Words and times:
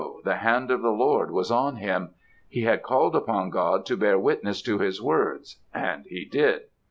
the 0.23 0.37
hand 0.37 0.71
of 0.71 0.81
the 0.81 0.89
Lord 0.89 1.29
was 1.29 1.51
on 1.51 1.75
him. 1.75 2.15
He 2.49 2.61
had 2.63 2.81
called 2.81 3.15
upon 3.15 3.51
God 3.51 3.85
to 3.85 3.95
bear 3.95 4.17
witness 4.17 4.59
to 4.63 4.79
his 4.79 4.99
words; 4.99 5.57
and 5.75 6.05
he 6.09 6.25
did. 6.25 6.61